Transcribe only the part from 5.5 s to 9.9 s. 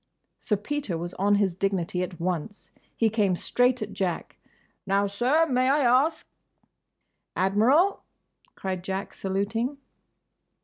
I ask—?" "Admiral," cried Jack, saluting.